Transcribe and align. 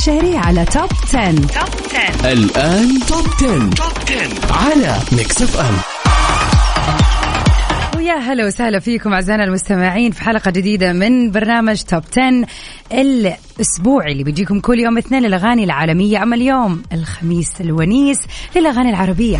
الشهري 0.00 0.36
على 0.36 0.64
توب 0.64 0.88
10. 1.14 1.30
توب 1.32 1.68
10 1.94 2.32
الآن 2.32 3.00
توب 3.08 3.24
10. 3.36 3.70
توب 3.70 3.92
10 4.08 4.52
على 4.52 4.98
ميكس 5.12 5.42
اف 5.42 5.60
ام 5.60 5.74
ويا 7.96 8.14
هلا 8.14 8.46
وسهلا 8.46 8.78
فيكم 8.78 9.12
أعزائنا 9.12 9.44
المستمعين 9.44 10.12
في 10.12 10.24
حلقة 10.24 10.50
جديدة 10.50 10.92
من 10.92 11.30
برنامج 11.30 11.82
Top 11.82 12.02
10 12.12 12.46
الأسبوعي 12.92 14.12
اللي 14.12 14.24
بيجيكم 14.24 14.60
كل 14.60 14.78
يوم 14.78 14.98
اثنين 14.98 15.22
للأغاني 15.22 15.64
العالمية 15.64 16.22
أما 16.22 16.36
اليوم 16.36 16.82
الخميس 16.92 17.60
الونيس 17.60 18.18
للأغاني 18.56 18.90
العربية. 18.90 19.38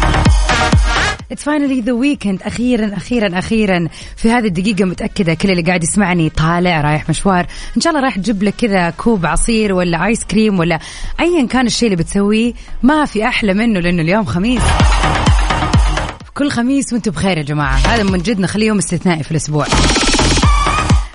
It's 1.30 1.44
finally 1.44 1.80
the 1.80 1.94
weekend. 1.94 2.46
أخيرا 2.46 2.96
أخيرا 2.96 3.38
أخيرا. 3.38 3.88
في 4.16 4.30
هذه 4.30 4.46
الدقيقة 4.46 4.84
متأكدة 4.84 5.34
كل 5.34 5.50
اللي 5.50 5.62
قاعد 5.62 5.82
يسمعني 5.82 6.30
طالع 6.30 6.80
رايح 6.80 7.08
مشوار. 7.08 7.46
إن 7.76 7.80
شاء 7.80 7.92
الله 7.92 8.02
رايح 8.02 8.16
تجيب 8.16 8.42
لك 8.42 8.54
كذا 8.58 8.90
كوب 8.90 9.26
عصير 9.26 9.72
ولا 9.72 10.06
آيس 10.06 10.24
كريم 10.24 10.58
ولا 10.58 10.78
أيا 11.20 11.46
كان 11.46 11.66
الشيء 11.66 11.86
اللي 11.92 12.02
بتسويه 12.02 12.52
ما 12.82 13.04
في 13.04 13.26
أحلى 13.26 13.54
منه 13.54 13.80
لأنه 13.80 14.02
اليوم 14.02 14.24
خميس. 14.24 14.62
كل 16.34 16.50
خميس 16.50 16.92
وأنتم 16.92 17.10
بخير 17.10 17.38
يا 17.38 17.42
جماعة. 17.42 17.76
هذا 17.76 18.02
من 18.02 18.18
جد 18.18 18.40
نخليه 18.40 18.66
يوم 18.66 18.78
استثنائي 18.78 19.22
في 19.22 19.30
الأسبوع. 19.30 19.66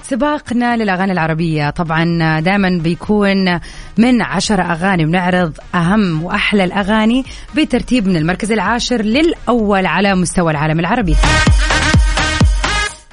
سباقنا 0.09 0.77
للأغاني 0.77 1.11
العربية. 1.11 1.69
طبعا 1.69 2.39
دائما 2.39 2.79
بيكون 2.83 3.59
من 3.97 4.21
عشرة 4.21 4.63
أغاني 4.63 5.05
بنعرض 5.05 5.57
أهم 5.75 6.23
وأحلى 6.23 6.63
الأغاني 6.63 7.25
بترتيب 7.55 8.07
من 8.07 8.17
المركز 8.17 8.51
العاشر 8.51 9.01
للأول 9.01 9.85
على 9.85 10.15
مستوى 10.15 10.51
العالم 10.51 10.79
العربي. 10.79 11.15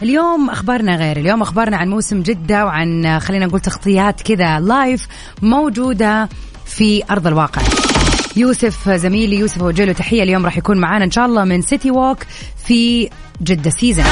اليوم 0.03 0.51
أخبارنا 0.51 0.97
غير. 0.97 1.17
اليوم 1.17 1.43
أخبارنا 1.43 1.77
عن 1.77 1.89
موسم 1.89 2.23
جدة 2.23 2.65
وعن 2.65 3.21
خلينا 3.21 3.47
نقول 3.47 3.61
تغطيات 3.61 4.23
كذا 4.23 4.61
live 4.61 5.07
موجودة 5.43 6.29
في 6.67 7.03
أرض 7.11 7.27
الواقع. 7.27 7.63
يوسف 8.37 8.91
زميلي 8.91 9.39
يوسف 9.39 9.63
اوجه 9.63 9.85
له 9.85 9.93
تحية 9.93 10.23
اليوم 10.23 10.45
راح 10.45 10.57
يكون 10.57 10.79
معانا 10.79 11.05
إن 11.05 11.11
شاء 11.11 11.27
الله 11.27 11.45
من 11.45 11.63
City 11.63 11.91
Walk 11.91 12.19
في 12.67 13.11
جدة 13.43 13.71
Season 13.71 14.05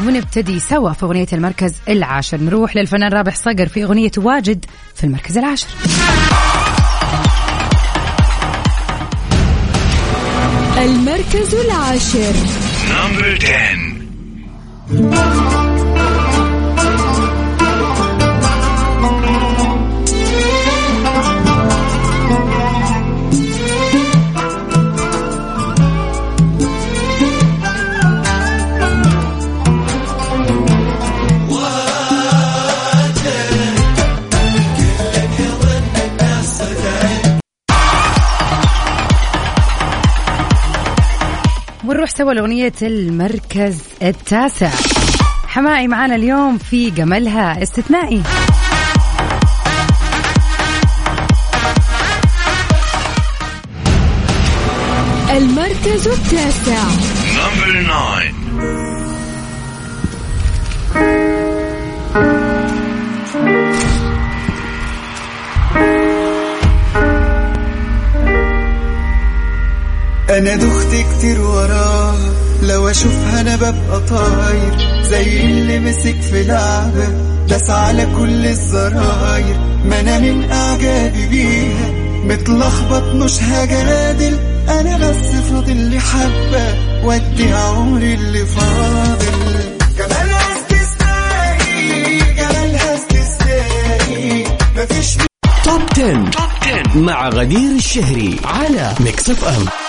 ونبتدي 0.00 0.58
سوا 0.60 0.92
في 0.92 1.02
أغنية 1.02 1.26
المركز 1.32 1.74
العاشر. 1.88 2.40
نروح 2.40 2.76
للفنان 2.76 3.12
رابح 3.12 3.36
صقر 3.36 3.68
في 3.68 3.84
أغنية 3.84 4.10
واجد 4.16 4.64
في 4.94 5.04
المركز 5.04 5.38
العاشر. 5.38 5.66
المركز 10.78 11.54
العاشر. 11.54 12.32
نمبر 12.90 13.38
10 14.90 15.57
ونروح 42.28 42.34
سوا 42.34 42.34
لأغنية 42.34 42.72
المركز 42.82 43.82
التاسع. 44.02 44.70
حمائي 45.46 45.88
معانا 45.88 46.14
اليوم 46.14 46.58
في 46.58 46.90
جملها 46.90 47.62
استثنائي. 47.62 48.22
المركز 55.30 56.08
التاسع. 56.08 56.82
أنا 70.38 70.56
دخت 70.56 70.88
كتير 71.16 71.40
وراها 71.40 72.14
لو 72.62 72.88
أشوفها 72.88 73.40
أنا 73.40 73.56
ببقى 73.56 74.00
طاير. 74.08 75.02
زي 75.02 75.40
اللي 75.40 75.78
مسك 75.78 76.20
في 76.20 76.42
لعبة. 76.42 77.08
داس 77.48 77.70
على 77.70 78.06
كل 78.18 78.46
الزراير. 78.46 79.56
ما 79.84 80.00
أنا 80.00 80.18
من 80.18 80.50
أعجابي 80.52 81.26
بيها. 81.26 81.90
متلخبط 82.24 83.02
مش 83.14 83.42
هجادل. 83.42 84.38
أنا 84.68 84.96
بس 84.98 85.26
فاضل 85.50 85.76
لي 85.76 86.00
حبة 86.00 86.74
واديها 87.04 87.58
عمري 87.58 88.14
اللي 88.14 88.46
فاضل. 88.46 89.78
جمالها 89.98 90.48
جمالها 92.36 92.96
مفيش 94.76 95.16
Top 95.64 95.82
10. 95.92 96.30
Top 96.30 96.42
10 96.62 96.98
مع 96.98 97.28
غدير 97.28 97.70
الشهري 97.76 98.36
على 98.44 98.94
Mix 99.00 99.30
FM. 99.30 99.87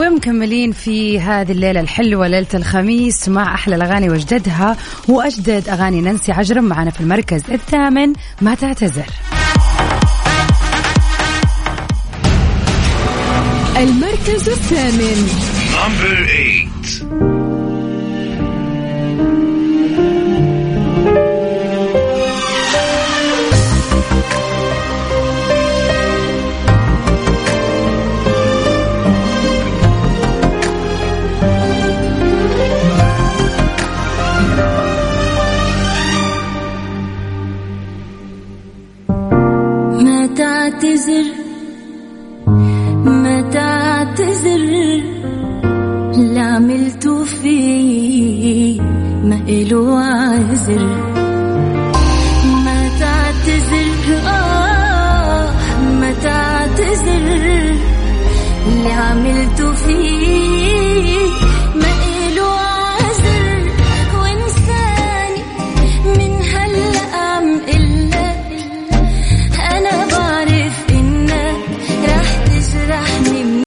ومكملين 0.00 0.72
في 0.72 1.20
هذه 1.20 1.52
الليلة 1.52 1.80
الحلوة 1.80 2.28
ليلة 2.28 2.46
الخميس 2.54 3.28
مع 3.28 3.54
أحلى 3.54 3.74
الأغاني 3.74 4.10
وأجددها 4.10 4.76
وأجدد 5.08 5.68
أغاني 5.68 6.00
نانسي 6.00 6.32
عجرم 6.32 6.64
معنا 6.64 6.90
في 6.90 7.00
المركز 7.00 7.42
الثامن. 7.50 8.12
ما 8.42 8.54
تعتذر. 8.54 9.06
المركز 13.76 14.48
الثامن. 14.48 15.28
number 15.72 16.26
8 16.26 17.45
عملته 59.36 59.72
فيه 59.72 61.26
ما 61.74 61.92
إله 62.04 62.58
عذر 63.00 63.70
وانساني 64.20 65.42
من 66.04 66.42
هلا 66.42 67.16
عم 67.16 67.60
إلا 67.68 68.34
أنا 69.76 70.06
بعرف 70.06 70.74
إنك 70.90 71.56
رح 72.08 72.30
تجرحني. 72.46 73.44
من 73.44 73.62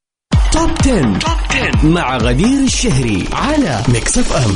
Top 0.52 0.70
10. 0.82 1.20
Top 1.20 1.38
10 1.50 1.86
مع 1.88 2.18
غدير 2.18 2.60
الشهري 2.64 3.26
على 3.34 3.84
Mix 3.88 4.18
FM 4.18 4.54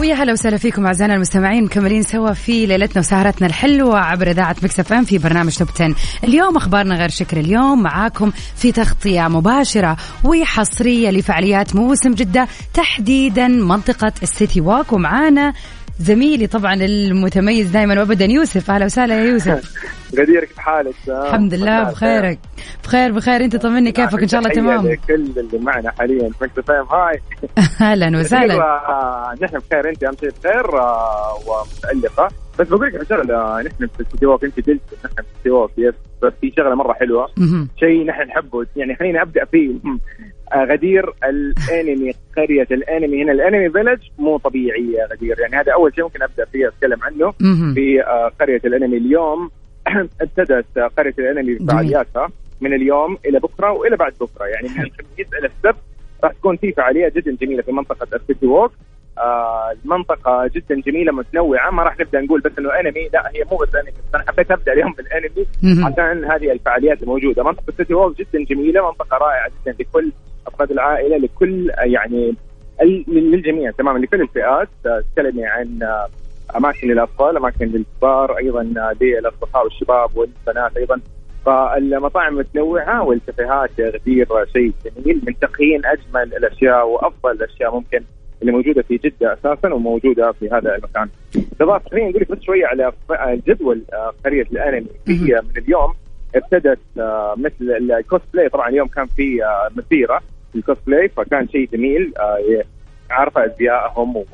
ويا 0.00 0.14
هلا 0.14 0.32
وسهلا 0.32 0.56
فيكم 0.56 0.86
أعزائنا 0.86 1.14
المستمعين 1.14 1.64
مكملين 1.64 2.02
سوا 2.02 2.32
في 2.32 2.66
ليلتنا 2.66 2.98
وسهرتنا 3.00 3.46
الحلوة 3.46 3.98
عبر 3.98 4.30
إذاعة 4.30 4.56
Mix 4.62 4.80
FM 4.80 5.04
في 5.04 5.18
برنامج 5.18 5.56
Top 5.56 5.68
10 5.74 5.94
اليوم 6.24 6.56
أخبارنا 6.56 6.96
غير 6.96 7.08
شكر 7.08 7.36
اليوم 7.36 7.82
معاكم 7.82 8.30
في 8.56 8.72
تغطية 8.72 9.28
مباشرة 9.28 9.96
وحصرية 10.24 11.10
لفعاليات 11.10 11.76
موسم 11.76 12.10
جدة 12.14 12.48
تحديدا 12.74 13.48
منطقة 13.48 14.12
ال 14.22 14.30
City 14.30 14.60
Walk 14.60 14.92
ومعانا 14.92 15.52
زميلي 15.98 16.46
طبعا 16.46 16.74
المتميز 16.74 17.70
دائما 17.70 17.98
وأبدا 18.00 18.24
يوسف. 18.24 18.70
أهلا 18.70 18.84
وسهلا 18.84 19.14
يا 19.20 19.24
يوسف. 19.24 19.72
غدير 20.18 20.44
كيف 20.44 20.58
حالك؟ 20.58 20.94
الحمد 21.08 21.54
لله 21.54 21.90
بخيرك. 21.90 22.38
بخير 22.84 23.12
بخير. 23.12 23.44
أنت 23.44 23.56
طمني 23.56 23.92
كيفك؟ 23.92 24.22
إن 24.22 24.28
شاء 24.28 24.40
الله 24.40 24.52
تمام. 24.52 24.94
كل 25.08 25.14
اللي 25.14 25.58
معنا 25.58 25.90
حاليا. 25.98 26.30
مكس 26.42 26.64
فاهم؟ 26.66 26.86
هاي. 26.86 27.20
أهلا 27.80 28.18
وسهلا. 28.18 28.54
نحن 29.42 29.58
بخير. 29.58 29.88
أنت 29.88 30.04
اهم 30.04 30.16
شيء 30.20 30.30
بخير 30.30 30.78
آه، 30.78 31.38
ومتألقة. 31.46 32.28
بس 32.58 32.68
بقول 32.68 32.86
لك 32.86 33.02
شغله 33.02 33.62
نحن 33.62 33.86
في 33.86 34.00
ال 34.00 34.05
City 34.05 34.26
Walk 34.26 34.44
انت 34.44 34.56
قلت 34.56 34.80
نحن 35.04 35.14
في 35.14 35.20
ال 35.20 35.26
City 35.26 35.50
Walk 35.50 35.70
yes 35.78 35.94
بس 36.22 36.32
في 36.40 36.52
شغلة 36.56 36.74
مرة 36.74 36.92
حلوة. 36.92 37.28
شيء 37.80 38.06
نحن 38.06 38.22
نحبه 38.22 38.66
يعني 38.76 38.96
خليني 38.96 39.22
أبدأ 39.22 39.44
فيه. 39.44 39.74
غدير 40.56 41.12
الانمي 41.24 42.12
قرية 42.36 42.66
الانمي. 42.70 43.22
هنا 43.22 43.32
الانمي 43.32 43.70
village 43.70 43.98
مو 44.18 44.36
طبيعيه 44.36 45.04
غدير. 45.12 45.40
يعني 45.40 45.56
هذا 45.56 45.72
أول 45.72 45.94
شيء 45.94 46.04
ممكن 46.04 46.22
أبدأ 46.22 46.44
فيه 46.44 46.68
أتكلم 46.68 46.98
عنه. 47.02 47.30
في 47.74 48.02
آه، 48.02 48.32
قرية 48.40 48.60
الانمي 48.64 48.96
اليوم. 48.96 49.50
ابتدت 50.20 50.78
آه، 50.78 50.86
قرية 50.86 51.14
الانمي 51.18 51.54
جميل. 51.54 51.68
فعالياتها 51.68 52.28
من 52.60 52.74
اليوم 52.74 53.18
إلى 53.26 53.38
بكرة 53.38 53.72
وإلى 53.72 53.96
بعد 53.96 54.12
بكرة. 54.20 54.46
يعني 54.46 54.68
من 54.68 54.84
الخميس 54.84 55.34
إلى 55.38 55.46
السبت 55.46 55.82
راح 56.24 56.32
تكون 56.32 56.56
في 56.56 56.72
فعاليات 56.72 57.16
جدا 57.16 57.36
جميلة 57.40 57.62
في 57.62 57.72
منطقة 57.72 58.16
ال 58.16 58.22
City 58.22 58.46
Walk 58.46 58.72
آه 59.20 59.72
المنطقة 59.84 60.50
جدا 60.54 60.80
جميلة 60.80 61.12
متنوعة 61.12 61.70
ما 61.70 61.82
راح 61.82 62.00
نبدأ 62.00 62.20
نقول 62.20 62.40
بس 62.40 62.52
إنه 62.58 62.80
انمي 62.80 63.08
لا 63.12 63.30
هي 63.34 63.44
مو 63.50 63.56
بس 63.56 63.74
انمي 63.74 63.90
بس 63.90 64.14
أنا 64.14 64.24
حبيت 64.28 64.50
أبدأ 64.50 64.72
اليوم 64.72 64.92
بالانمي. 64.92 65.46
عشان 65.84 66.24
هذه 66.24 66.52
الفعاليات 66.52 67.02
الموجودة. 67.02 67.42
منطقة 67.44 67.64
السيتي 67.68 67.94
ووك 67.94 68.18
جدا 68.18 68.44
جميلة 68.44 68.86
منطقة 68.86 69.16
رائعة 69.16 69.50
جدا 69.62 69.76
لكل 69.80 70.12
أفراد 70.46 70.70
العائلة 70.70 71.16
لكل 71.16 71.70
آه، 71.70 71.82
يعني 71.84 72.34
للجميع 73.08 73.70
تماما 73.70 73.98
لكل 73.98 74.20
الفئات. 74.20 74.68
آه، 74.86 75.02
تكلمي 75.14 75.46
عن 75.46 75.78
أماكن 76.56 76.88
للأطفال 76.88 77.36
أماكن 77.36 77.66
للكبار 77.66 78.38
أيضا 78.38 78.62
للأصدقاء 79.00 79.64
والشباب 79.64 80.16
والبنات 80.16 80.76
أيضا. 80.76 81.00
فالمطاعم 81.46 82.34
متنوعة 82.36 83.02
والكافيهات 83.02 83.80
غدير 83.80 84.26
شيء 84.52 84.72
جميل 84.84 85.20
منتقين 85.26 85.86
أجمل 85.86 86.36
الأشياء 86.36 86.88
وأفضل 86.88 87.30
الأشياء 87.30 87.74
ممكن 87.74 88.00
اللي 88.42 88.52
موجودة 88.52 88.82
في 88.82 88.96
جدة 88.96 89.32
أساسا 89.32 89.74
وموجودة 89.74 90.32
في 90.32 90.48
هذا 90.50 90.74
المكان. 90.76 91.08
بالاضافه 91.58 91.90
خليني 91.90 92.10
أقول 92.10 92.22
لك 92.22 92.30
بس 92.30 92.42
شوية 92.42 92.66
على 92.66 92.92
جدول 93.48 93.82
آه، 93.92 94.12
قرية 94.24 94.42
الأنمي. 94.42 94.86
في 95.06 95.12
من 95.22 95.62
اليوم 95.62 95.92
ابتدت 96.34 96.78
آه، 96.98 97.34
مثل 97.38 97.70
الكوسبلاي 97.70 98.48
طبعا 98.48 98.68
اليوم 98.68 98.88
كان 98.88 99.06
في 99.06 99.44
آه، 99.44 99.68
مسيرة 99.76 100.20
الكوسبلاي 100.54 101.08
فكان 101.08 101.48
شيء 101.48 101.68
جميل. 101.72 102.12
عارفه 103.10 103.44
أزيائهم 103.46 104.24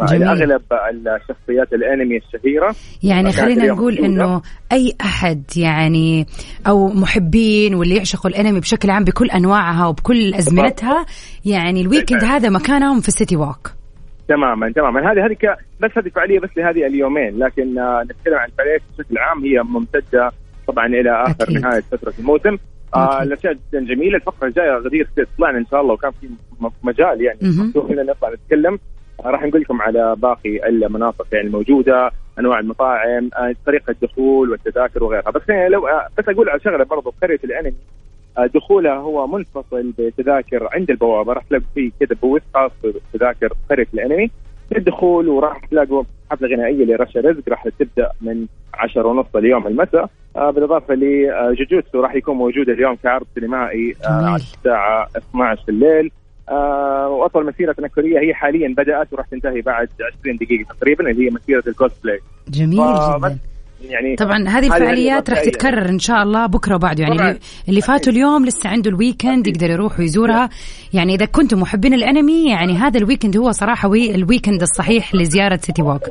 جميل. 0.00 0.28
اغلب 0.28 0.62
الشخصيات 1.06 1.72
الأنمي 1.72 2.16
الشهيرة 2.16 2.74
يعني 3.02 3.32
خلينا 3.32 3.66
نقول. 3.66 3.98
إنه 3.98 4.42
أي 4.72 4.94
أحد 5.00 5.42
يعني 5.56 6.26
أو 6.66 6.88
محبين 6.88 7.74
واللي 7.74 7.96
يعشقوا 7.96 8.30
الأنمي 8.30 8.60
بشكل 8.60 8.90
عام 8.90 9.04
بكل 9.04 9.30
أنواعها 9.30 9.86
وبكل 9.86 10.34
أزمنتها 10.34 11.06
يعني 11.44 11.80
ال 11.80 11.86
weekend 11.86 12.24
هذا 12.24 12.50
مكانهم 12.50 13.00
في 13.00 13.08
ال 13.08 13.14
City 13.14 13.36
Walk 13.36 13.70
تماما 14.28 14.72
تماما 14.72 15.12
هذه 15.12 15.26
هذه 15.26 15.36
بس 15.80 15.90
هذه 15.98 16.08
فعالية 16.08 16.40
بس 16.40 16.50
لهذه 16.56 16.86
اليومين 16.86 17.38
لكن 17.38 17.78
آه، 17.78 18.02
نتكلم 18.02 18.34
عن 18.34 18.48
الفعاليات 18.48 18.80
بشكل 18.98 19.18
عام 19.18 19.44
هي 19.44 19.62
ممتدة 19.62 20.30
طبعا 20.66 20.86
إلى 20.86 21.22
آخر 21.22 21.44
أكيد. 21.44 21.58
نهاية 21.58 21.80
فترة 21.80 22.12
الموسم 22.18 22.56
آه. 22.94 23.22
الأشياء 23.22 23.52
جدا 23.52 23.94
جميلة 23.94 24.16
الفقرة 24.16 24.48
الجاية 24.48 24.70
غدير 24.70 25.08
طلعنا 25.38 25.58
إن 25.58 25.66
شاء 25.70 25.80
الله 25.80 25.92
وكان 25.92 26.10
في 26.20 26.28
مجال 26.82 27.22
يعني. 27.22 27.38
مفتوح 27.42 27.90
لنا 27.90 28.02
نطلع 28.02 28.30
نتكلم 28.32 28.78
راح 29.24 29.42
نقول 29.42 29.60
لكم 29.60 29.82
على 29.82 30.16
باقي 30.18 30.68
المناطق 30.68 31.26
يعني 31.32 31.46
الموجودة 31.46 32.10
أنواع 32.38 32.58
المطاعم 32.58 33.30
آه 33.36 33.54
طريقة 33.66 33.90
الدخول 33.90 34.50
والتذاكر 34.50 35.04
وغيرها. 35.04 35.30
بس 35.30 35.42
يعني 35.48 35.68
لو 35.68 35.88
آه 35.88 36.08
بس 36.18 36.28
أقول 36.28 36.48
على 36.48 36.60
شغلة 36.60 36.84
برضو 36.84 37.14
قرية 37.22 37.40
الأنمي 37.44 37.74
آه، 38.38 38.46
دخولها 38.46 38.94
هو 38.94 39.26
منفصل 39.26 39.92
بتذاكر 39.98 40.68
عند 40.72 40.90
البوابة. 40.90 41.32
راح 41.32 41.42
تلاقوا 41.42 41.66
فيه 41.74 41.90
كذا 42.00 42.16
بوث 42.22 42.42
خاص 42.54 42.70
بتذاكر 42.84 43.52
قرية 43.70 43.86
الأنمي. 43.94 44.30
الدخول 44.76 45.28
وراح 45.28 45.64
تلاقوا 45.66 46.02
حفلة 46.30 46.48
غنائية 46.48 46.84
لرشا 46.84 47.20
رزق. 47.20 47.48
راح 47.48 47.68
تبدأ 47.78 48.10
من 48.20 48.46
10 48.74 49.06
ونص 49.06 49.26
اليوم 49.36 49.66
المساء. 49.66 50.08
بالإضافة 50.34 50.94
لجوجوتسو 50.94 52.00
راح 52.00 52.14
يكون 52.14 52.36
موجود 52.36 52.68
اليوم 52.68 52.96
كعرض 53.02 53.26
سينمائي. 53.34 53.94
على 54.04 54.36
الساعة 54.36 55.08
12 55.16 55.62
في 55.62 55.68
الليل. 55.68 56.10
وأطول 57.08 57.46
مسيرة 57.46 57.72
تنكريه 57.72 58.20
هي 58.20 58.34
حاليا 58.34 58.74
بدأت 58.76 59.12
وراح 59.12 59.26
تنتهي 59.26 59.60
بعد 59.60 59.88
20 60.20 60.36
دقيقة 60.36 60.74
تقريبا 60.74 61.10
اللي 61.10 61.26
هي 61.26 61.30
مسيرة 61.30 61.62
الكوسبلاي 61.66 62.20
جميل 62.48 62.78
فبس 62.78 63.32
جدا. 63.32 63.38
يعني 63.88 64.16
طبعا 64.16 64.48
هذه 64.48 64.66
الفعاليات 64.66 65.30
راح. 65.30 65.44
تتكرر 65.44 65.88
إن 65.88 65.98
شاء 65.98 66.22
الله 66.22 66.46
بكرة 66.46 66.74
وبعده. 66.74 67.02
يعني 67.02 67.18
طبعاً. 67.18 67.38
اللي, 67.68 67.80
فاتوا 67.80 68.12
اليوم 68.12 68.44
لسه 68.46 68.70
عنده 68.70 68.90
ال 68.90 68.97
weekend 68.97 69.46
يقدر 69.46 69.70
يروح 69.70 69.98
ويزورها. 70.00 70.48
يعني 70.92 71.14
إذا 71.14 71.24
كنتم 71.24 71.60
محبين 71.60 71.94
الأنمي 71.94 72.50
يعني 72.50 72.72
هذا 72.72 72.98
ال 72.98 73.03
weekend 73.03 73.36
هو 73.36 73.50
صراحة 73.52 73.88
وي 73.88 74.14
ال 74.14 74.20
weekend 74.20 74.62
الصحيح 74.62 75.14
لزيارة 75.14 75.56
سيتي 75.56 75.82
ووك 75.82 76.02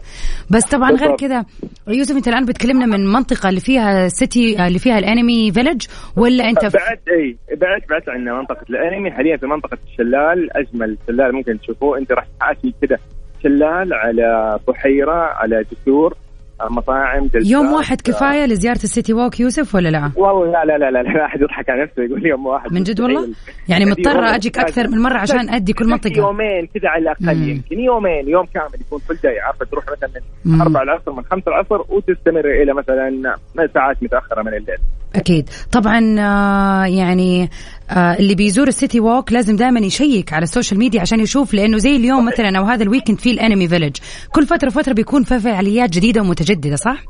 بس 0.49 0.63
طبعا 0.65 0.91
غير. 0.91 1.15
كذا 1.15 1.45
يوسف 1.87 2.15
أنت 2.15 2.27
الآن 2.27 2.45
بتكلمنا 2.45 2.85
من 2.85 3.07
منطقة 3.07 3.49
اللي 3.49 3.59
فيها 3.59 4.07
سيتي 4.07 4.67
اللي 4.67 4.79
فيها 4.79 4.97
ال 4.99 5.08
anime 5.08 5.51
village 5.51 5.85
ولا 6.17 6.49
أنت 6.49 6.61
بعد 6.61 6.99
إي 7.09 7.37
بعد 7.55 7.81
بعد 7.89 8.01
عن 8.07 8.23
منطقة 8.23 8.65
الأنمي. 8.69 9.11
حاليا 9.11 9.37
في 9.37 9.45
منطقة 9.45 9.77
الشلال 9.87 10.57
أجمل 10.57 10.97
شلال 11.07 11.35
ممكن 11.35 11.59
تشوفوه. 11.59 11.97
أنت 11.97 12.11
راح 12.11 12.25
تحاكي 12.39 12.73
كذا 12.81 12.97
شلال 13.43 13.93
على 13.93 14.59
بحيرة 14.67 15.13
على 15.13 15.63
جسور. 15.71 16.11
آه، 16.11 16.22
مطاعم 16.61 17.27
جلسات 17.27 17.51
يوم 17.51 17.73
واحد 17.73 18.01
كفاية 18.01 18.45
لزيارة 18.45 18.83
السيتي 18.83 19.13
ووك 19.13 19.39
يوسف 19.39 19.75
ولا 19.75 19.89
لا؟ 19.89 20.11
والله 20.15 20.51
لا 20.63 20.77
لا 20.77 20.77
لا 20.77 20.91
لا, 20.91 21.09
لا 21.17 21.25
أحد 21.25 21.41
يضحك 21.41 21.69
على 21.69 21.83
نفسه 21.83 22.03
يقول 22.03 22.25
يوم 22.25 22.45
واحد 22.45 22.73
من 22.73 22.83
جد 22.83 23.01
والله؟ 23.01 23.27
يعني 23.69 23.85
والله 23.85 23.95
مضطرة 23.99 24.35
أجيك 24.35 24.57
أكثر 24.57 24.87
من 24.87 24.97
مرة 25.01 25.17
عشان 25.17 25.49
أدي 25.49 25.73
كل 25.73 25.85
بس 25.85 25.91
منطقة. 25.91 26.17
يومين 26.17 26.67
كذا 26.73 26.89
على 26.89 27.01
الأقل. 27.01 27.49
يمكن 27.49 27.79
يومين 27.79 28.29
يوم 28.29 28.45
كامل 28.45 28.81
يكون 28.87 28.99
full 28.99 29.15
day 29.23 29.39
عارفة 29.39 29.65
تروح 29.65 29.85
مثلا. 29.85 30.21
من 30.45 30.61
4 30.61 30.83
العصر 30.83 31.11
من 31.11 31.23
5 31.23 31.43
العصر 31.47 31.81
وتستمر 31.89 32.45
إلى 32.61 32.73
مثلا 32.73 33.35
ساعات 33.73 34.03
متأخرة 34.03 34.41
من 34.41 34.53
الليل 34.53 34.77
أكيد. 35.15 35.49
طبعا 35.71 36.15
آه، 36.19 36.85
يعني 36.85 37.49
آه، 37.91 38.15
اللي 38.19 38.35
بيزور 38.35 38.67
السيتي 38.67 38.99
ووك 38.99 39.31
لازم 39.31 39.55
دائما 39.55 39.79
يشيك 39.79 40.33
على 40.33 40.43
ال 40.43 40.48
social 40.48 40.79
media 40.79 41.01
عشان 41.01 41.19
يشوف 41.19 41.53
لأنه 41.53 41.77
زي 41.77 41.95
اليوم 41.95 42.25
مثلا 42.25 42.57
أو 42.57 42.63
هذا 42.63 42.83
ال 42.83 42.88
weekend 42.88 43.19
في 43.19 43.31
ال 43.31 43.37
anime 43.37 43.67
village 43.67 43.97
كل 44.31 44.45
فترة 44.45 44.69
فتره 44.69 44.93
بيكون 44.93 45.23
في 45.23 45.39
فعاليات 45.39 45.89
جديدة 45.89 46.21
ومتجددة 46.21 46.75
صح؟ 46.75 47.03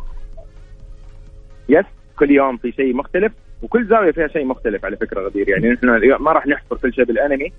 yes 1.69 1.86
كل 2.19 2.31
يوم 2.31 2.57
في 2.57 2.72
شيء 2.72 2.95
مختلف 2.95 3.31
وكل 3.62 3.88
زاوية 3.88 4.12
فيها 4.12 4.27
شيء 4.27 4.45
مختلف 4.45 4.86
على 4.86 4.98
فكرة 4.98 5.22
غدير. 5.22 5.50
يعني 5.50 5.69
نحن 5.69 5.88
ما 6.24 6.31
راح 6.31 6.48
نحصر 6.48 6.77
كل 6.77 6.93
شيء 6.93 7.05
بالأنمي 7.05 7.51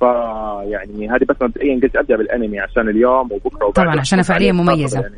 فيعني 0.00 1.08
هذه 1.10 1.24
بس 1.28 1.36
مبدئيا 1.42 1.80
قلت 1.82 1.96
أبدأ 1.96 2.16
بالأنمي 2.16 2.60
عشان 2.60 2.88
اليوم 2.88 3.32
وبكرة 3.32 3.64
وبعد 3.64 3.86
طبعاً، 3.86 4.00
عشان 4.00 4.22
فعالية 4.22 4.52
مميزة. 4.52 5.00
يعني. 5.00 5.14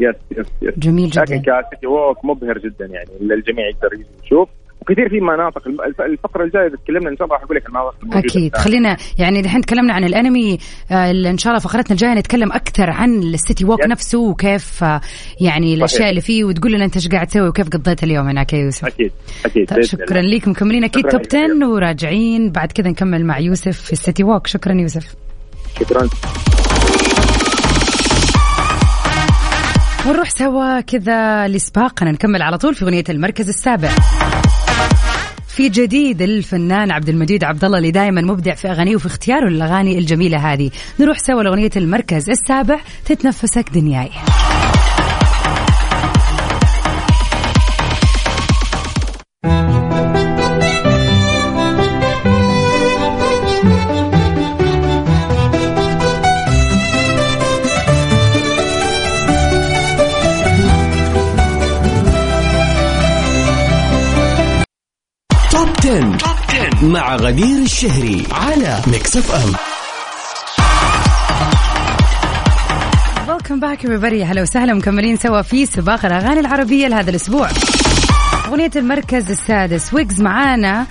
yes 0.00 0.14
yes 0.38 0.46
yes 0.62 0.74
جميل 0.78 1.10
لكن 1.16 1.22
جدا 1.40 1.60
كسيتي 1.70 1.86
ووك 1.86 2.24
مبهر 2.24 2.58
جدا 2.58 2.86
يعني 2.86 3.10
الجميع 3.20 3.68
يقدر 3.68 3.94
يجي 3.94 4.04
يشوف. 4.24 4.48
وكثير 4.80 5.08
في 5.08 5.20
مناطق 5.20 5.68
الف- 5.68 6.00
الفقرة 6.00 6.44
الجاية 6.44 6.66
إذا 6.66 6.76
تكلمنا 6.76 7.10
إن 7.10 7.16
شاء 7.16 7.24
الله 7.24 7.36
راح 7.36 7.44
أقول 7.44 7.56
لك 7.56 7.66
المناطق 7.66 8.16
أكيد. 8.16 8.56
خلينا 8.56 8.96
يعني 9.18 9.40
الحين 9.40 9.60
تكلمنا 9.60 9.94
عن 9.94 10.04
الأنمي 10.04 10.58
آه، 10.90 11.10
إن 11.10 11.38
شاء 11.38 11.52
الله 11.52 11.62
فقرتنا 11.64 11.92
الجاية 11.92 12.14
نتكلم 12.14 12.52
أكثر 12.52 12.90
عن 12.90 13.18
السيتي 13.22 13.64
ووك 13.64 13.80
yes. 13.80 13.86
نفسه 13.86 14.18
وكيف 14.18 14.84
آه، 14.84 15.00
يعني 15.40 15.74
الأشياء 15.74 16.10
اللي 16.10 16.20
فيه 16.20 16.44
وتقول 16.44 16.72
لنا 16.72 16.84
أنت 16.84 16.96
إيش 16.96 17.08
قاعد 17.08 17.26
تسوي 17.26 17.48
وكيف 17.48 17.68
قضيت 17.68 18.02
اليوم 18.04 18.28
هناك 18.28 18.52
يا 18.52 18.58
يوسف. 18.58 18.84
أكيد 18.84 19.12
أكيد 19.46 19.68
طيب 19.68 19.82
شكرا. 19.82 20.20
لك 20.20 20.48
مكملين 20.48 20.84
أكيد 20.84 21.08
top 21.08 21.20
لك. 21.20 21.34
10 21.34 21.68
وراجعين 21.68 22.50
بعد 22.52 22.72
كذا 22.72 22.88
نكمل 22.88 23.24
مع 23.24 23.38
يوسف 23.38 23.80
في 23.80 23.92
السيتي 23.92 24.24
ووك 24.24 24.46
شكرا 24.46 24.72
يوسف. 24.72 25.14
شكرا. 25.80 26.08
ونروح 30.06 30.30
سوا 30.30 30.80
كذا 30.80 31.48
لسباقنا. 31.48 32.12
نكمل 32.12 32.42
على 32.42 32.58
طول 32.58 32.74
في 32.74 32.84
أغنية 32.84 33.04
المركز 33.08 33.48
السابع. 33.48 33.88
في 35.48 35.68
جديد 35.68 36.22
الفنان 36.22 36.90
عبد 36.90 37.08
المجيد 37.08 37.44
عبد 37.44 37.64
الله 37.64 37.78
اللي 37.78 37.90
دائما 37.90 38.20
مبدع 38.20 38.54
في 38.54 38.70
أغانيه 38.70 38.96
وفي 38.96 39.06
اختياره 39.06 39.48
للأغاني 39.48 39.98
الجميلة 39.98 40.52
هذه. 40.52 40.70
نروح 41.00 41.18
سوا 41.18 41.42
لأغنية 41.42 41.70
المركز 41.76 42.30
السابع. 42.30 42.80
تتنفسك 43.04 43.70
دنياي. 43.74 44.10
غدير 67.20 67.62
الشهري 67.62 68.26
على 68.32 68.82
ميكس 68.86 69.16
اف 69.16 69.32
ام 69.32 69.52
welcome 73.28 73.60
back 73.60 73.86
everybody. 73.86 74.22
هلا 74.30 74.42
وسهلا. 74.42 74.74
مكملين 74.74 75.16
سوا 75.16 75.42
في 75.42 75.66
سباق 75.66 76.06
الأغاني 76.06 76.40
العربية 76.40 76.88
لهذا 76.88 77.10
الأسبوع. 77.10 77.48
أغنية 78.46 78.70
المركز 78.76 79.30
السادس. 79.30 79.94
ويجز 79.94 80.20
معانا. 80.20 80.86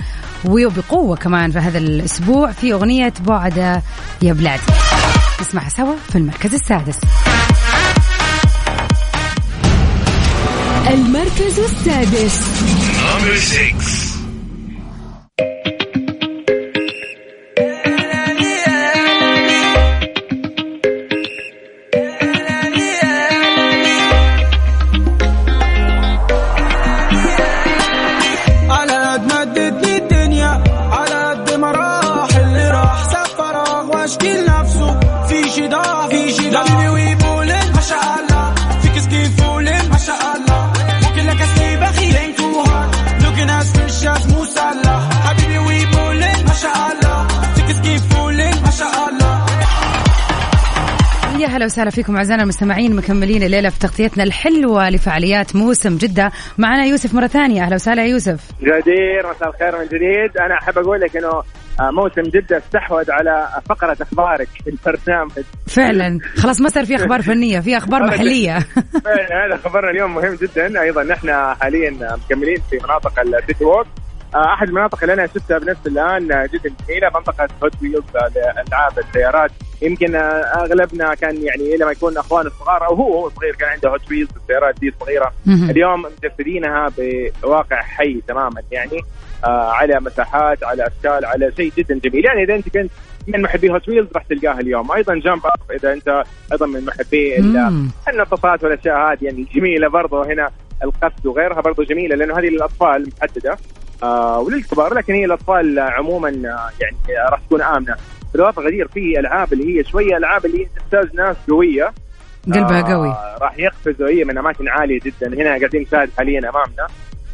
وبقوه 0.46 1.16
كمان 1.16 1.52
في 1.52 1.60
هذا 1.60 1.78
الأسبوع 1.78 2.52
في 2.52 2.74
أغنية 2.74 3.14
بعد 3.20 3.58
يا 4.22 4.34
بلاد. 4.34 4.60
نسمعها 5.42 5.70
سوا 5.70 5.94
في 6.10 6.18
المركز 6.18 6.54
السادس. 6.54 6.98
المركز 10.88 11.60
السادس. 11.60 12.50
Fresh 43.74 44.02
as 44.14 44.34
مو 44.34 44.46
صلاح 44.46 45.28
حبيبي 45.28 45.58
ويقولن 45.58 46.46
ما 46.48 46.54
شاء 46.54 46.92
الله 46.92 47.28
كيس 47.68 47.80
كيف 47.80 48.18
ما 48.64 48.72
شاء 48.72 49.10
الله 49.10 49.46
يا 51.40 51.48
هلا 51.48 51.66
وسهلا 51.66 51.90
فيكم 51.90 52.16
أعزائنا 52.16 52.44
المستمعين 52.44 52.96
مكملين 52.96 53.44
الليلة 53.44 53.70
في 53.70 53.80
تغطيتنا 53.80 54.24
الحلوة 54.24 54.90
لفعاليات 54.90 55.56
موسم 55.56 55.98
جدة. 55.98 56.32
معنا 56.58 56.86
يوسف 56.86 57.14
مرة 57.14 57.28
ثانية. 57.28 57.64
أهلا 57.64 57.76
وسهلا 57.76 58.02
يا 58.04 58.08
يوسف. 58.08 58.40
جدير 58.62 59.30
مساء 59.36 59.50
الخير 59.50 59.80
من 59.80 59.86
جديد. 59.86 60.38
أنا 60.38 60.58
أحب 60.62 60.78
أقول 60.78 61.00
لك 61.02 61.18
إنه 61.18 61.42
موسم 61.82 62.22
جدة 62.22 62.58
استحوذ 62.58 63.12
على 63.12 63.48
فقرة 63.70 63.98
أخبارك 64.02 64.48
في 64.64 64.70
البرنامج. 64.70 65.32
فعلا. 65.68 66.20
خلاص 66.38 66.62
ما 66.62 66.70
صار 66.70 66.86
في 66.86 66.96
أخبار 67.02 67.22
فنية 67.22 67.60
في 67.60 67.78
أخبار 67.78 68.04
محلية. 68.04 68.60
فعلا 69.04 69.46
هذا 69.46 69.58
خبرنا 69.64 69.90
اليوم 69.92 70.16
مهم 70.16 70.36
جدا. 70.36 70.82
أيضا 70.82 71.04
نحن 71.04 71.30
حاليا 71.62 71.92
مكملين 72.26 72.58
في 72.70 72.78
مناطق 72.84 73.20
السيتي 73.20 73.64
ووك 73.66 73.86
آه، 73.86 74.09
أحد 74.36 74.68
المناطق 74.68 75.00
اللي 75.02 75.14
أنا 75.14 75.28
شفتها 75.28 75.58
بنفسي 75.58 75.90
الآن 75.90 76.32
آه، 76.32 76.46
جدا 76.54 76.74
جميلة 76.88 77.10
منطقة 77.16 77.48
Hot 77.64 77.74
Wheels 77.82 78.04
لألعاب 78.36 79.00
السيارات. 79.00 79.52
يمكن 79.82 80.16
آه، 80.16 80.42
أغلبنا 80.42 81.16
كان 81.16 81.44
يعني 81.44 81.78
لما 81.78 81.92
يكون 81.92 82.18
اخوانه 82.18 82.48
الصغار 82.48 82.88
أو 82.88 82.96
هو 82.96 83.14
هو 83.14 83.30
صغير 83.30 83.56
كان 83.56 83.70
عنده 83.70 83.90
Hot 83.90 84.12
Wheels 84.12 84.30
السيارات 84.42 84.80
دي 84.80 84.94
صغيرة. 85.00 85.34
اليوم 85.48 86.06
مجسدينها 86.24 86.92
بواقع 87.44 87.82
حي 87.82 88.22
تماما 88.28 88.62
يعني 88.72 89.02
آه 89.46 89.72
على 89.72 90.00
مساحات 90.00 90.64
على 90.64 90.88
أشكال 90.88 91.26
على 91.26 91.52
شيء 91.58 91.72
جدا 91.78 92.00
جميل. 92.04 92.26
يعني 92.26 92.44
إذا 92.44 92.56
أنت 92.56 92.70
كنت 92.70 92.92
من 93.28 93.42
محبي 93.42 93.72
Hot 93.72 93.90
Wheels 93.90 94.08
راح 94.16 94.24
تلقاها 94.24 94.60
اليوم. 94.60 94.92
أيضا 94.92 95.16
Jump 95.16 95.46
Up 95.46 95.72
إذا 95.72 95.94
أنت 95.94 96.24
أيضا 96.52 96.66
من 96.66 96.86
محبي. 96.86 97.38
النطاطات 98.10 98.64
والأشياء 98.64 98.98
هذه 98.98 99.18
يعني 99.22 99.48
جميلة 99.56 99.88
برضو. 99.88 100.22
هنا 100.22 100.50
القفز 100.84 101.28
وغيرها 101.28 101.62
برضو 101.62 101.84
جميلة 101.84 102.16
لأنه 102.16 102.40
هذه 102.40 102.46
للأطفال 102.50 103.10
محددة. 103.22 103.52
آه 103.52 103.58
وللكبار 104.40 104.94
لكن 104.94 105.14
هي 105.14 105.26
الأطفال 105.26 105.80
عموما 105.80 106.30
آه، 106.30 106.70
يعني 106.82 107.30
راح 107.32 107.40
تكون 107.40 107.62
آمنة. 107.62 107.96
بالوضع 108.34 108.64
غدير 108.64 108.88
في 108.88 109.20
ألعاب 109.20 109.54
اللي 109.54 109.80
هي 109.80 109.84
شوية 109.84 110.18
ألعاب 110.18 110.46
اللي 110.46 110.68
تحتاج 110.76 111.16
ناس 111.16 111.36
قوية. 111.50 111.92
قلبها 112.54 112.80
آه، 112.80 112.94
قوي. 112.94 113.16
راح 113.42 113.60
يقفزوا 113.60 114.10
هي 114.10 114.24
من 114.24 114.38
أماكن 114.38 114.68
عالية 114.68 115.00
جدا. 115.00 115.28
هنا 115.28 115.58
قاعدين 115.58 115.82
نشاهد 115.82 116.10
حاليا 116.18 116.40
أمامنا. 116.40 116.88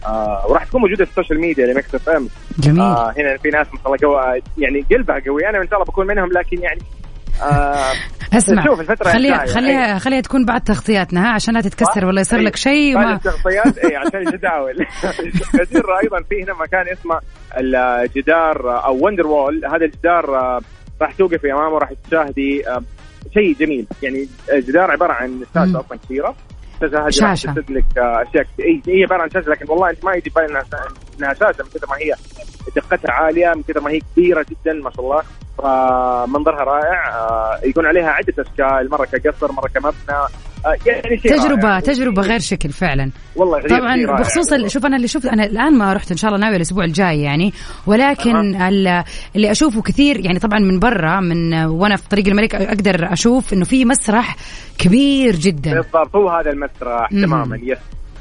آه 0.05 0.45
وراح 0.48 0.63
تكون 0.63 0.81
موجودة 0.81 1.05
في 1.05 1.12
ال 1.12 1.15
social 1.15 1.39
media 1.39 1.65
لميكس 1.74 1.95
أف 1.95 2.10
إم. 2.10 2.27
جميل. 2.60 2.81
آه 2.81 3.13
هنا 3.17 3.38
في 3.38 3.50
ناس 3.50 3.67
ما 3.86 3.98
شاء 3.98 4.10
الله 4.12 4.41
يعني 4.57 4.86
قلبها 4.91 5.19
قوي. 5.25 5.50
أنا 5.50 5.57
ان 5.62 5.67
شاء 5.67 5.74
الله 5.74 5.86
بكون 5.86 6.07
منهم 6.07 6.31
لكن 6.31 6.62
يعني 6.62 6.81
آه 7.43 7.93
اسمع 8.33 8.63
شوف 8.65 8.79
الفترة 8.79 9.09
خليها. 9.09 9.45
خليها 9.45 9.99
خليها 9.99 10.21
تكون 10.21 10.45
بعد 10.45 10.61
تغطياتنا 10.61 11.25
ها 11.25 11.33
عشان 11.33 11.53
لا 11.53 11.61
تتكسر 11.61 12.05
ولا 12.05 12.21
يصير 12.21 12.39
لك 12.39 12.55
شيء 12.55 12.95
بعد 12.95 13.05
ما 13.05 13.13
التغطيات 13.15 13.77
اي 13.77 13.95
عشان 13.95 14.19
الجداول. 14.27 14.85
كثير 15.59 15.97
أيضا 16.03 16.21
في 16.29 16.43
هنا 16.43 16.53
مكان 16.53 16.87
اسمه 16.87 17.19
الجدار 17.57 18.85
أو 18.85 19.05
وندر 19.05 19.27
وول 19.27 19.65
هذا 19.65 19.85
الجدار 19.85 20.37
آه، 20.37 20.61
راح 21.01 21.13
توقفي 21.13 21.53
امامه 21.53 21.77
راح 21.77 21.89
تشاهدي 22.09 22.69
آه، 22.69 22.81
شيء 23.33 23.55
جميل. 23.59 23.87
يعني 24.03 24.27
الجدار 24.53 24.91
عبارة 24.91 25.13
عن. 25.13 25.41
شاشه 25.55 25.79
أصلا 25.79 25.97
كثيره 26.05 26.35
الشاشه 26.84 26.98
هذه 26.98 27.03
راح 27.03 27.10
شاشة. 27.36 27.51
تسد 27.51 27.72
لك 27.72 27.86
آه، 27.98 28.24
أشياء 28.29 28.44
كثير. 28.44 28.65
إي 28.65 28.82
هي 28.88 29.03
عبارة 29.03 29.22
عن 29.22 29.29
شاشة 29.29 29.50
لكن 29.50 29.65
والله 29.70 29.89
أنت 29.89 30.05
ما 30.05 30.13
يجي 30.13 30.32
بالك 30.36 30.50
انها 30.50 30.63
انها 31.20 31.34
شاشه 31.34 31.63
من 31.63 31.70
كثر 31.75 31.88
ما 31.89 31.98
هي 31.98 32.13
دقتها 32.75 33.12
عالية 33.12 33.53
من 33.55 33.63
كثر 33.67 33.82
ما 33.82 33.91
هي 33.91 34.00
كبيرة 34.15 34.46
جدا 34.50 34.74
ما 34.74 34.91
شاء 34.91 35.05
الله. 35.05 35.22
فمنظرها 35.58 36.63
رائع 36.63 37.10
آه، 37.15 37.60
يكون 37.63 37.86
عليها 37.86 38.10
عدة 38.10 38.34
أشكال 38.39 38.89
مرة 38.91 39.05
كقصر 39.05 39.51
مرة 39.51 39.67
كمبنى. 39.67 40.27
يعني 40.86 41.17
شيء 41.22 41.38
تجربة 41.38 41.67
رائع. 41.67 41.79
تجربة 41.79 42.22
غير 42.22 42.39
شكل 42.39 42.69
فعلا 42.69 43.12
والله 43.36 43.62
طبعا. 43.62 44.05
بخصوص 44.19 44.53
ال- 44.53 44.72
شوف 44.72 44.86
أنا 44.86 44.95
اللي 44.95 45.07
شفت 45.07 45.25
أنا 45.25 45.45
الآن 45.45 45.77
ما 45.77 45.93
رحت 45.93 46.12
إن 46.12 46.17
شاء 46.17 46.31
الله 46.31 46.41
ناوي 46.45 46.55
الأسبوع 46.55 46.84
الجاي 46.84 47.22
يعني 47.22 47.53
ولكن 47.88 48.62
ال- 48.62 49.03
اللي 49.36 49.51
أشوفه 49.51 49.81
كثير 49.81 50.25
يعني 50.25 50.39
طبعا 50.39 50.60
من 50.60 50.79
برا 50.79 51.19
من 51.19 51.53
وأنا 51.53 51.95
في 51.95 52.10
طريق 52.10 52.27
الملك 52.27 52.55
أقدر 52.55 53.13
أشوف 53.13 53.53
إنه 53.53 53.65
في 53.65 53.86
مسرح 53.86 54.36
كبير 54.77 55.36
جدا 55.36 55.74
بالضبط 55.74 56.15
هو 56.15 56.29
هذا 56.29 56.51
المسرح. 56.51 57.10
تماما 57.12 57.60
يس 57.63 57.77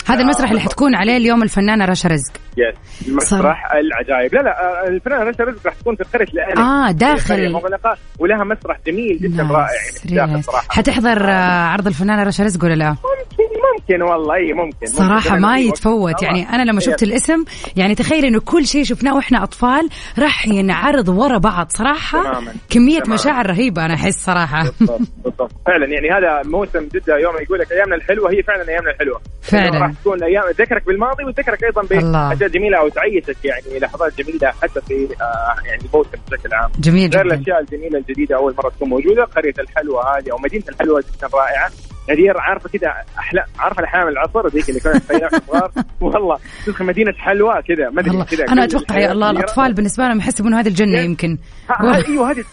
هذا 0.06 0.20
المسرح 0.20 0.44
اللي 0.50 0.54
بالضبط. 0.54 0.72
حتكون 0.72 0.94
عليه 0.94 1.16
اليوم 1.16 1.42
الفنانة 1.42 1.84
رشا 1.84 2.08
رزق 2.08 2.32
يس 2.56 3.08
المسرح 3.08 3.72
العجائب 3.74 4.34
لا 4.34 4.40
لا 4.40 4.84
آه، 4.84 4.88
الفنانه 4.88 5.22
رشا 5.30 5.44
رزق 5.44 5.66
راح 5.66 5.74
تكون 5.74 5.96
في 5.96 6.04
قريه 6.14 6.26
الأهلي 6.34 6.60
آه، 6.60 6.90
داخل. 6.92 7.52
مغلقة 7.52 7.96
ولها 8.18 8.44
مسرح 8.44 8.76
جميل 8.86 9.18
جدا 9.18 9.42
رائع 9.42 9.68
يعني. 10.04 10.42
صراحة 10.42 10.66
حتحضر 10.70 11.30
آه، 11.30 11.64
عرض 11.64 11.86
الفنانة 11.86 12.22
رشا 12.22 12.44
رزق 12.44 12.64
ولا 12.64 12.74
لا؟ 12.74 12.88
ممكن 12.90 13.44
ممكن 13.80 14.02
والله 14.02 14.34
إي 14.34 14.52
ممكن 14.52 14.64
ممكن. 14.82 14.86
صراحة 14.86 15.36
ما. 15.38 15.58
يتفوت 15.58 16.22
يعني 16.22 16.48
أنا 16.48 16.62
لما 16.70 16.80
شفت. 16.80 17.02
الاسم 17.02 17.44
يعني 17.76 17.94
تخيل 17.94 18.24
إنه 18.24 18.40
كل 18.40 18.66
شيء 18.66 18.84
شفناه 18.84 19.14
وإحنا 19.16 19.42
أطفال 19.42 19.88
راح 20.18 20.46
ينعرض 20.46 21.08
ورا 21.08 21.38
بعض 21.38 21.66
صراحة 21.70 22.22
تماماً. 22.22 22.52
كمية 22.70 22.98
تماماً. 23.00 23.14
مشاعر 23.14 23.46
رهيبة 23.46 23.84
أنا 23.84 23.94
أحس 23.94 24.24
صراحة 24.24 24.62
بالضبط 24.80 25.00
بالضبط 25.24 25.52
فعلا 25.66 25.86
يعني 25.86 26.08
هذا 26.10 26.50
موسم 26.50 26.88
جدة 26.94 27.16
يوم 27.18 27.34
يقول 27.42 27.58
لك 27.58 27.72
أيامنا 27.72 27.94
الحلوة 27.96 28.30
هي 28.32 28.42
فعلا 28.42 28.68
أيامنا 28.68 28.90
الحلوة 28.90 29.20
فعلاً. 29.42 29.78
راح 29.78 29.92
تكون 30.00 30.22
أيام 30.22 30.42
تذكرك 30.58 30.86
بالماضي 30.86 31.24
وتذكرك 31.24 31.64
أيضا 31.64 31.82
الله. 31.98 32.34
باشياء 32.44 32.60
جميلة 32.60 32.78
أو 32.78 32.88
تعيشك 32.88 33.36
يعني 33.44 33.78
لحظات 33.78 34.18
جميلة 34.22 34.50
حتى 34.62 34.80
في 34.80 35.08
آه 35.20 35.66
يعني 35.66 35.82
الموسم 35.84 36.10
بشكل 36.30 36.54
عام. 36.54 36.70
جميل 36.78 37.10
غير 37.10 37.26
الأشياء 37.26 37.60
الجميلة 37.60 37.98
الجديدة 37.98 38.36
أول 38.36 38.54
مرة 38.58 38.68
تكون 38.70 38.88
موجودة 38.88 39.24
قرية 39.24 39.54
الحلوه 39.58 40.18
هذه 40.18 40.32
أو 40.32 40.38
مدينة 40.38 40.64
الحلوه 40.68 41.00
جدا 41.00 41.28
رائعة. 41.34 41.70
غدير 42.10 42.38
عارفة 42.38 42.68
كذا 42.68 42.94
احلام 43.18 43.44
عارفة 43.58 43.80
الأحلام 43.80 44.08
العصر 44.08 44.48
ذيك 44.48 44.68
اللي 44.68 44.80
وإحنا 44.84 45.28
صغار 45.46 45.70
والله. 46.00 46.38
تدخل 46.66 46.84
مدينة 46.84 47.12
حلوة 47.12 47.60
كذا 47.60 47.90
ما 47.90 48.00
أدري 48.00 48.24
كذا 48.24 48.64
أتوقع 48.64 48.84
الحياة 48.90 49.06
يا 49.08 49.12
الله 49.12 49.28
كبيرة. 49.30 49.40
الأطفال 49.44 49.74
بالنسبة 49.74 50.04
لهم 50.04 50.18
يحسبوا 50.18 50.48
إنه 50.48 50.60
هذه 50.60 50.68
الجنة 50.68 50.98
يس. 50.98 51.04
يمكن. 51.04 51.38
أيوه 51.80 52.30
هذه 52.30 52.44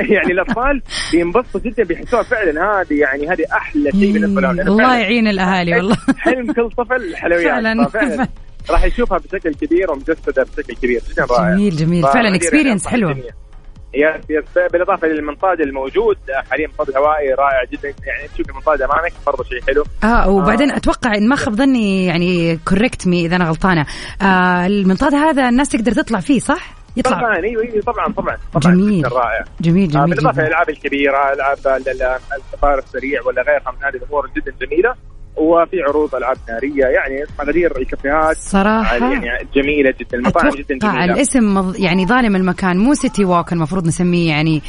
يعني 0.00 0.32
الأطفال 0.32 0.82
بينبسطوا 1.12 1.60
جدا 1.60 1.84
بيحسوها 1.84 2.22
فعلا 2.22 2.80
هذه 2.80 2.94
يعني 3.00 3.28
هذه 3.28 3.44
أحلى 3.52 3.90
شيء 3.90 4.12
بالنسبة 4.12 4.40
لهم. 4.40 4.56
لأنه 4.56 4.70
الله 4.72 4.98
يعين 4.98 5.26
الأهالي 5.28 5.76
والله. 5.76 5.96
حلم 6.18 6.52
كل 6.52 6.70
طفل 6.70 6.96
الحلويات 6.96 7.88
فعلاً. 7.88 8.28
راح 8.70 8.84
يشوفها 8.84 9.18
بشكل 9.18 9.54
كبير 9.54 9.90
ومجسدة 9.90 10.42
بشكل 10.56 10.74
كبير. 10.74 11.02
جدا 11.10 11.24
رائع؟ 11.30 11.50
جميل 11.50 11.76
جميل. 11.76 12.02
فعلا 12.02 12.34
experience 12.36 12.86
الجميع. 12.86 13.14
yes 13.94 14.24
yes 14.30 14.44
بالإضافة 14.72 15.08
للمنطاد 15.08 15.60
الموجود 15.60 16.16
حاليا 16.50 16.66
منطاد 16.68 16.96
هوائي 16.96 17.28
رائع 17.38 17.64
جدا. 17.72 17.88
يعني 18.06 18.28
تشوف 18.34 18.50
المنطاد 18.50 18.82
أمامك 18.82 19.12
برضه 19.26 19.44
شيء 19.44 19.62
حلو. 19.62 19.84
آه 20.04 20.28
وبعدين 20.28 20.70
أتوقع 20.70 21.14
إن 21.14 21.28
ما 21.28 21.36
خاب 21.36 21.54
ظني 21.54 22.06
يعني 22.06 22.56
correct 22.68 23.06
me 23.06 23.26
إذا 23.26 23.36
أنا 23.36 23.44
غلطانة. 23.48 23.86
آه 24.22 24.66
المنطاد 24.66 25.14
هذا 25.14 25.48
الناس 25.48 25.68
تقدر 25.68 25.92
تطلع 25.92 26.20
فيه 26.20 26.38
صح؟ 26.40 26.74
يطلع. 26.96 27.18
طبعا 27.18 27.36
إيوه 27.36 27.62
إيوه 27.62 27.82
طبعا 27.82 28.12
طبعا. 28.12 28.36
طبعا 28.52 28.74
جميل. 28.74 29.12
رائع. 29.12 29.44
جميل 29.60 29.88
آه، 29.88 29.92
جميل 29.92 30.10
بالإضافة 30.10 30.32
جدا. 30.32 30.42
للالعاب 30.42 30.68
الكبيرة 30.70 31.32
ألعاب 31.32 31.58
ال- 31.66 31.88
ال- 31.88 32.18
القطار 32.36 32.78
السريع 32.78 33.22
ولا 33.22 33.42
غيرها 33.42 33.72
من 33.72 33.84
هذه 33.84 33.96
الأمور 33.96 34.30
جدا 34.36 34.66
جميلة. 34.66 34.94
وفي 35.36 35.76
عروض 35.88 36.14
ألعاب 36.14 36.36
نارية. 36.48 36.84
يعني 36.84 37.24
غدير 37.48 37.78
الكافيهات 37.78 38.36
صراحة 38.36 38.96
يعني 38.96 39.48
جميلة 39.54 39.94
جدا. 40.00 40.18
المطاعم 40.18 40.50
جدا 40.50 40.78
جميلة. 40.78 41.04
الاسم 41.04 41.54
مض- 41.54 41.80
يعني 41.80 42.06
ظالم 42.06 42.36
المكان. 42.36 42.78
مو 42.78 42.94
سيتي 42.94 43.24
ووك 43.24 43.52
المفروض 43.52 43.86
نسميه 43.86 44.28
يعني 44.28 44.62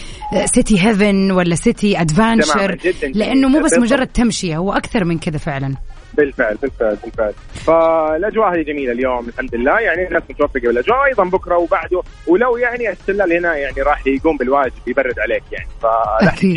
سيتي 0.46 0.88
هيفن 0.88 1.32
ولا 1.32 1.56
سيتي 1.56 2.02
ادفانشر. 2.02 2.78
لأنه 3.16 3.48
مو 3.48 3.60
بس. 3.60 3.74
مجرد 3.78 4.08
تمشية 4.08 4.58
هو 4.58 4.74
أكثر 4.74 5.06
من 5.06 5.20
كذا 5.20 5.38
فعلا. 5.38 5.76
بالفعل 6.18 6.56
بالفعل 6.62 6.98
بالفعل. 7.04 7.34
فالأجواء 7.54 8.54
هذه 8.54 8.62
جميلة 8.62 8.92
اليوم 8.92 9.28
الحمد 9.30 9.56
لله. 9.56 9.80
يعني 9.80 10.08
الناس 10.08 10.24
متوفقة 10.30 10.60
بالأجواء 10.60 11.06
أيضا 11.06 11.24
بكرة 11.24 11.58
وبعده. 11.58 12.02
ولو 12.28 12.58
يعني 12.58 12.90
الشلال 12.92 13.34
هنا 13.34 13.56
يعني 13.56 13.82
راح 13.82 14.08
يقوم 14.08 14.38
بالواجب 14.38 14.74
يبرد 14.88 15.20
عليك 15.20 15.44
يعني. 15.52 15.68
فلا 15.82 16.32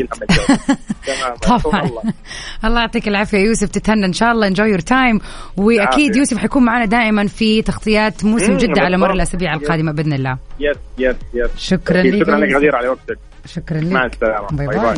تمام 1.07 1.59
طبعا. 1.59 1.83
الله. 2.65 2.81
يعطيك 2.81 3.09
العافية. 3.09 3.39
يوسف 3.39 3.69
تتهنى 3.69 4.07
إن 4.07 4.13
شاء 4.13 4.33
الله. 4.33 4.47
enjoy 4.47 4.69
your 4.71 4.79
time 4.79 5.21
وأكيد. 5.57 6.17
يوسف 6.17 6.39
حيكون 6.39 6.65
معنا 6.65 6.85
دائما 6.85 7.27
في 7.27 7.63
تغطيات 7.63 8.25
موسم 8.25 8.57
جدة 8.57 8.83
على 8.83 8.97
مر. 8.97 9.13
الأسابيع 9.13 9.55
القادمة 9.55 9.93
بإذن 9.93 10.13
الله. 10.13 10.39
yes 10.61 10.77
yes 10.99 11.17
yes 11.35 11.51
شكرا. 11.57 12.03
لك 12.03 12.23
شكرا 12.25 12.37
لك. 12.37 12.57
غدير 12.57 12.77
على 12.77 12.89
وقتك. 12.89 13.19
شكرا 13.47 13.79
لك. 13.79 13.93
مع 13.93 14.07
السلامة. 14.07 14.49
bye 14.53 14.67
bye 14.67 14.95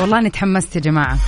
والله 0.00 0.18
اني 0.18 0.30
تحمست 0.30 0.76
يا 0.76 0.80
جماعة. 0.80 1.18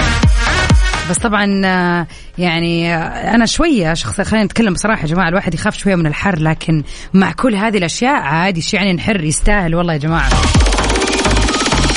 بس 1.11 1.19
طبعا 1.19 1.63
آه، 1.65 2.07
يعني 2.39 2.95
آه، 2.95 3.35
أنا 3.35 3.47
شوية 3.47 3.95
شخصيا 3.95 4.25
خلينا 4.25 4.45
نتكلم 4.45 4.73
بصراحة 4.73 5.03
يا 5.03 5.07
جماعة 5.07 5.29
الواحد 5.29 5.55
يخاف 5.55 5.77
شوية 5.79 5.95
من 5.95 6.07
الحر 6.07 6.39
لكن 6.39 6.83
مع 7.15 7.33
كل 7.33 7.55
هذه 7.55 7.79
الأشياء 7.79 8.23
عادي 8.23 8.65
يعني 8.73 8.93
نحر؟ 8.93 9.25
يستاهل 9.25 9.75
والله 9.75 9.93
يا 9.93 9.99
جماعة. 9.99 10.31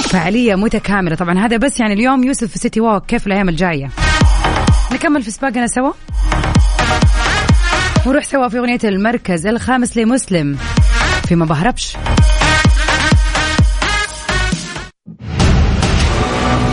فعالية 0.10 0.56
متكاملة. 0.56 1.16
طبعا 1.16 1.40
هذا 1.40 1.58
بس 1.58 1.80
يعني 1.80 1.94
اليوم 1.94 2.24
يوسف 2.24 2.52
في 2.52 2.60
سيتي 2.60 2.82
ووك 2.82 3.06
كيف 3.06 3.28
الأيام 3.28 3.50
الجاية؟ 3.50 3.90
نكمل 4.92 5.24
في 5.24 5.32
سباقنا 5.32 5.68
سوا. 5.68 5.92
ونروح 8.06 8.24
سوا 8.24 8.48
في 8.48 8.60
أغنية 8.60 8.80
المركز 8.84 9.48
الخامس 9.48 9.98
لمسلم 9.98 10.58
في 11.28 11.36
ما 11.36 11.46
بهربش 11.46 11.98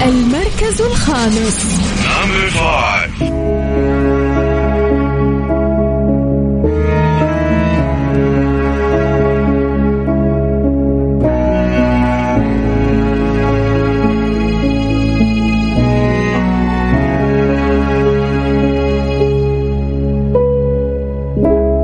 المركز 0.02 0.80
الخامس. 0.80 1.99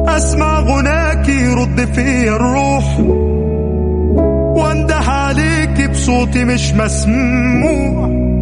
أسمع 0.08 0.60
غناك 0.60 1.28
يرد 1.28 1.84
فيا 1.94 2.36
الروح 2.36 2.98
وانده 4.56 4.96
عليك 4.96 5.90
بصوتي 5.90 6.44
مش 6.44 6.72
مسموع. 6.72 8.35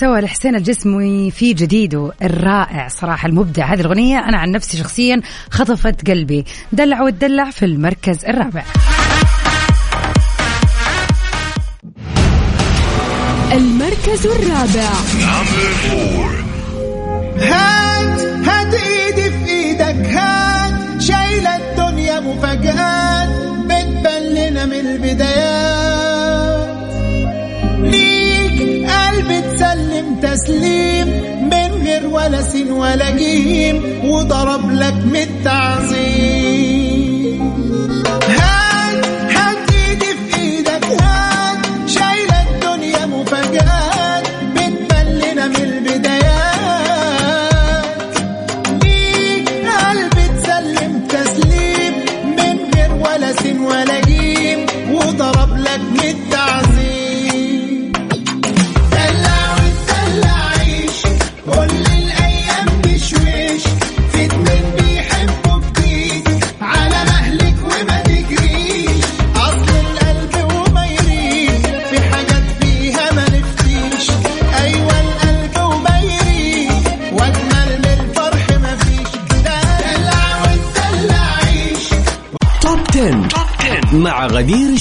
سوا 0.00 0.18
لحسين 0.18 0.54
الجسمي 0.54 1.30
في 1.30 1.54
جديده 1.54 2.12
الرائع 2.22 2.88
صراحة 2.88 3.28
المبدع. 3.28 3.74
هذه 3.74 3.80
الأغنية 3.80 4.18
أنا 4.18 4.38
عن 4.38 4.50
نفسي 4.50 4.76
شخصيا 4.76 5.20
خطفت 5.50 6.10
قلبي. 6.10 6.44
دلع 6.72 7.02
وتدلع 7.02 7.50
في 7.50 7.64
المركز 7.64 8.24
الرابع. 8.24 8.64
المركز 13.52 14.26
الرابع. 14.26 14.90
تسليم 30.48 31.08
من 31.42 31.82
غير 31.84 32.06
ولا 32.06 32.42
سين 32.42 32.72
ولا 32.72 33.10
جيم 33.10 34.00
وضرب 34.04 34.70
لك 34.70 34.94
من 35.04 35.16
التعظيم. 35.16 36.77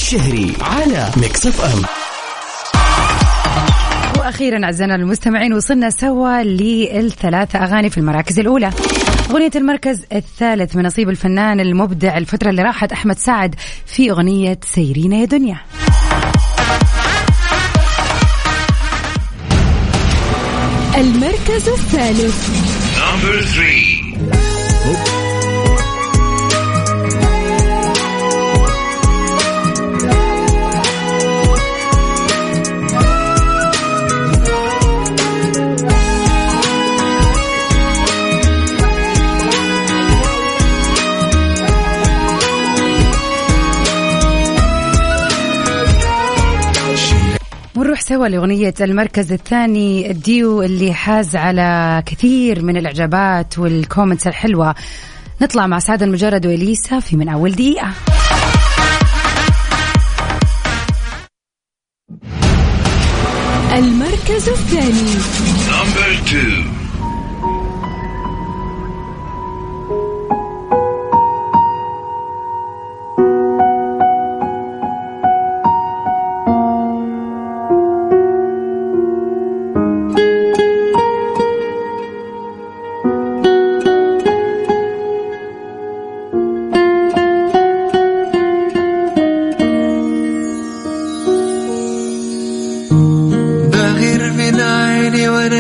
الشهري 0.08 0.54
على 0.62 1.12
ميكس 1.18 1.48
اف 1.48 1.62
ام 1.62 1.82
وأخيرا 4.20 4.66
أعزائنا 4.66 4.96
المستمعين 4.96 5.54
وصلنا 5.54 5.90
سوا 5.90 6.44
للثلاثة 6.44 7.60
أغاني 7.60 7.90
في 7.90 7.98
المراكز 7.98 8.40
الأولى. 8.40 8.70
أغنية 9.32 9.52
المركز 9.56 10.06
الثالث 10.14 10.76
من 10.76 10.86
نصيب 10.86 11.10
الفنان 11.10 11.60
المبدع 11.60 12.18
الفترة 12.18 12.50
اللي 12.50 12.62
راحت 12.62 12.92
أحمد 12.92 13.18
سعد 13.18 13.56
في 13.86 14.12
أغنية 14.12 14.60
سيرينا 14.66 15.18
يا 15.18 15.26
دنيا. 15.26 15.58
المركز 20.98 21.70
الثالث. 21.70 22.50
ونروح 23.14 24.47
سوا 48.08 48.28
لأغنية 48.28 48.74
المركز 48.82 49.34
الثاني 49.34 50.12
الديو 50.12 50.64
اللي 50.64 50.94
حاز 50.94 51.36
على 51.36 52.04
كثير 52.06 52.64
من 52.64 52.78
الإعجابات 52.78 53.60
وال 53.60 53.73
comments 53.73 54.28
الحلوة. 54.28 54.76
نطلع 55.42 55.68
مع 55.68 55.80
سعد 55.80 56.04
لمجرد 56.04 56.46
وإليسا 56.46 57.00
في 57.00 57.16
من 57.18 57.30
أول 57.30 57.52
دقيقة. 57.52 57.92
المركز 63.74 64.50
الثاني. 64.50 65.12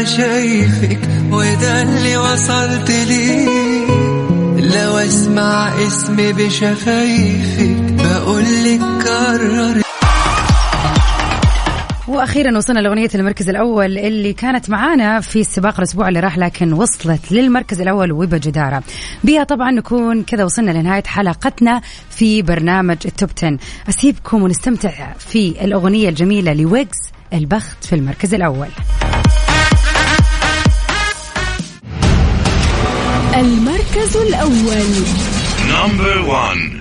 شايفك 0.08 1.00
وده 1.32 1.82
اللي 1.82 2.18
وصلت 2.18 2.92
ليه. 2.92 3.48
لو 4.58 4.98
أسمع 4.98 5.70
اسمي 5.88 6.34
بشفايفك 6.34 7.78
بقولك 7.92 8.80
كرر 9.04 9.82
وأخيرا 12.08 12.58
وصلنا 12.58 12.80
لأغنية 12.80 13.10
المركز 13.16 13.50
الأول 13.50 13.98
اللي 13.98 14.34
كانت 14.34 14.70
معانا 14.70 15.20
في 15.22 15.40
السباق 15.42 15.78
الأسبوع 15.78 16.08
اللي 16.08 16.20
راح 16.20 16.38
لكن 16.38 16.74
وصلت 16.74 17.32
للمركز 17.32 17.82
الأول 17.82 18.12
وبجداره 18.12 18.84
بها 19.24 19.44
طبعا 19.44 19.72
نكون 19.72 20.24
كذا 20.24 20.44
وصلنا 20.44 20.72
لنهاية 20.72 21.04
حلقتنا 21.04 21.82
في 22.10 22.42
برنامج 22.42 22.98
التوب 23.06 23.30
10 23.38 23.58
أسيبكم 23.90 24.44
ونستمتع 24.44 25.14
في 25.20 25.56
الأغنية 25.66 26.10
الجميلة 26.10 26.54
لويجز 26.54 26.98
البخت 27.34 27.84
في 27.86 27.96
المركز 27.96 28.34
الأول. 28.34 28.68
الأول 34.47 34.87
Number 35.69 36.15
one. 36.29 36.76